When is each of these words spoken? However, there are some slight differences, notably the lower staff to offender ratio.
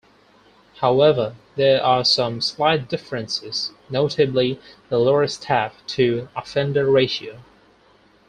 However, 0.77 1.35
there 1.55 1.79
are 1.83 2.03
some 2.03 2.41
slight 2.41 2.89
differences, 2.89 3.69
notably 3.87 4.59
the 4.89 4.97
lower 4.97 5.27
staff 5.27 5.85
to 5.89 6.27
offender 6.35 6.89
ratio. 6.89 7.37